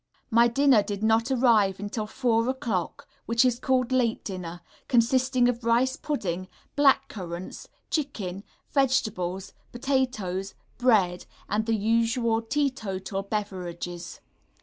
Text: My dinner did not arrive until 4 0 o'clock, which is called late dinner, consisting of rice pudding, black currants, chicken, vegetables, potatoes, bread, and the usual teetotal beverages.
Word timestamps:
My 0.31 0.47
dinner 0.47 0.81
did 0.81 1.03
not 1.03 1.29
arrive 1.29 1.79
until 1.79 2.07
4 2.07 2.41
0 2.41 2.49
o'clock, 2.53 3.07
which 3.27 3.45
is 3.45 3.59
called 3.59 3.91
late 3.91 4.23
dinner, 4.23 4.61
consisting 4.87 5.47
of 5.47 5.63
rice 5.63 5.95
pudding, 5.95 6.47
black 6.75 7.07
currants, 7.07 7.67
chicken, 7.91 8.43
vegetables, 8.71 9.53
potatoes, 9.71 10.55
bread, 10.79 11.27
and 11.47 11.67
the 11.67 11.75
usual 11.75 12.41
teetotal 12.41 13.21
beverages. 13.21 14.21